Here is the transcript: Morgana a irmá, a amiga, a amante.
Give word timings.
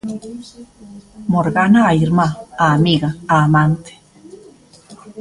Morgana 1.33 1.81
a 1.89 1.91
irmá, 2.05 2.27
a 2.63 2.65
amiga, 2.77 3.09
a 3.33 3.35
amante. 3.47 3.93